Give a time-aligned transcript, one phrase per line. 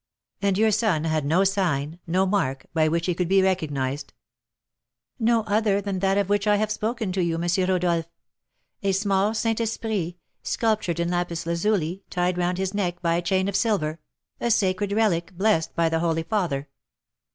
[0.41, 4.13] "And your son had no sign, no mark, by which he could be recognised?"
[5.19, 7.45] "No other than that of which I have spoken to you, M.
[7.69, 8.07] Rodolph,
[8.81, 13.47] a small Saint Esprit, sculptured in lapis lazuli, tied round his neck by a chain
[13.47, 13.99] of silver:
[14.39, 16.67] a sacred relic, blessed by the holy father."